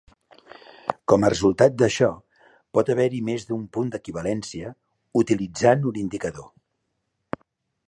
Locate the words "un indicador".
5.93-6.51